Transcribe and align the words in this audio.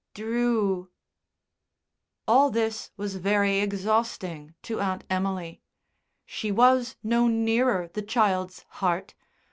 '""Drew." 0.15 0.89
All 2.27 2.49
this 2.49 2.89
was 2.97 3.17
very 3.17 3.59
exhausting 3.59 4.55
to 4.63 4.79
Aunt 4.81 5.03
Emily. 5.11 5.61
She 6.25 6.51
was 6.51 6.95
no 7.03 7.27
nearer 7.27 7.87
the 7.93 8.01
child's 8.01 8.65
heart.... 8.81 9.13